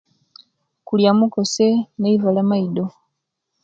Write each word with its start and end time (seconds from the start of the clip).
Kulya 0.87 1.11
mukose 1.19 1.65
neyiva 1.99 2.29
lya'maido 2.35 2.85